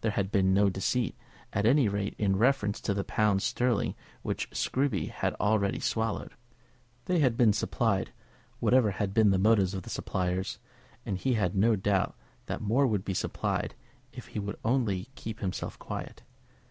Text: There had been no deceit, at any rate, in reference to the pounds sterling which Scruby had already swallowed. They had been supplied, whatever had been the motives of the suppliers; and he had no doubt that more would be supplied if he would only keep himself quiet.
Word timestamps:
There 0.00 0.12
had 0.12 0.32
been 0.32 0.54
no 0.54 0.70
deceit, 0.70 1.14
at 1.52 1.66
any 1.66 1.88
rate, 1.90 2.14
in 2.16 2.36
reference 2.36 2.80
to 2.80 2.94
the 2.94 3.04
pounds 3.04 3.44
sterling 3.44 3.94
which 4.22 4.48
Scruby 4.50 5.10
had 5.10 5.34
already 5.34 5.78
swallowed. 5.78 6.30
They 7.04 7.18
had 7.18 7.36
been 7.36 7.52
supplied, 7.52 8.10
whatever 8.60 8.92
had 8.92 9.12
been 9.12 9.28
the 9.28 9.36
motives 9.38 9.74
of 9.74 9.82
the 9.82 9.90
suppliers; 9.90 10.58
and 11.04 11.18
he 11.18 11.34
had 11.34 11.54
no 11.54 11.76
doubt 11.76 12.16
that 12.46 12.62
more 12.62 12.86
would 12.86 13.04
be 13.04 13.12
supplied 13.12 13.74
if 14.10 14.28
he 14.28 14.38
would 14.38 14.56
only 14.64 15.08
keep 15.16 15.40
himself 15.40 15.78
quiet. 15.78 16.22